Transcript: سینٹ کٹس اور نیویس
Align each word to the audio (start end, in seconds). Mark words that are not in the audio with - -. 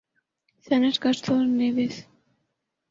سینٹ 0.65 0.95
کٹس 1.01 1.29
اور 1.29 1.45
نیویس 1.57 1.95